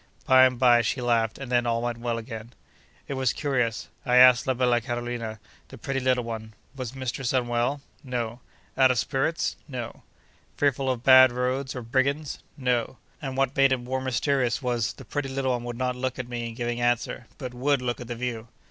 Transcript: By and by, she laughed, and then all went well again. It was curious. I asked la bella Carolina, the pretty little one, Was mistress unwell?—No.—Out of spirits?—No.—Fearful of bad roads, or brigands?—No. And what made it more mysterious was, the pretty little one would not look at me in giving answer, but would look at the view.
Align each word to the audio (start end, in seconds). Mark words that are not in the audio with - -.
By 0.25 0.45
and 0.47 0.57
by, 0.57 0.81
she 0.81 0.99
laughed, 0.99 1.37
and 1.37 1.51
then 1.51 1.67
all 1.67 1.83
went 1.83 1.99
well 1.99 2.17
again. 2.17 2.53
It 3.07 3.13
was 3.13 3.33
curious. 3.33 3.87
I 4.03 4.15
asked 4.15 4.47
la 4.47 4.55
bella 4.55 4.81
Carolina, 4.81 5.39
the 5.67 5.77
pretty 5.77 5.99
little 5.99 6.23
one, 6.23 6.55
Was 6.75 6.95
mistress 6.95 7.33
unwell?—No.—Out 7.33 8.89
of 8.89 8.97
spirits?—No.—Fearful 8.97 10.89
of 10.89 11.03
bad 11.03 11.31
roads, 11.31 11.75
or 11.75 11.83
brigands?—No. 11.83 12.97
And 13.21 13.37
what 13.37 13.55
made 13.55 13.71
it 13.71 13.77
more 13.77 14.01
mysterious 14.01 14.59
was, 14.59 14.93
the 14.93 15.05
pretty 15.05 15.29
little 15.29 15.51
one 15.51 15.63
would 15.65 15.77
not 15.77 15.95
look 15.95 16.17
at 16.17 16.27
me 16.27 16.49
in 16.49 16.55
giving 16.55 16.81
answer, 16.81 17.27
but 17.37 17.53
would 17.53 17.79
look 17.83 18.01
at 18.01 18.07
the 18.07 18.15
view. 18.15 18.47